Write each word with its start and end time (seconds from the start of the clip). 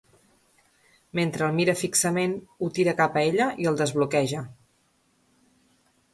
Mentre 1.19 1.45
el 1.47 1.53
mira 1.59 1.75
fixament, 1.81 2.33
ho 2.61 2.71
tira 2.79 2.97
cap 3.03 3.21
a 3.21 3.25
ella 3.33 3.51
i 3.67 3.69
el 3.75 3.79
desbloqueja. 3.83 4.43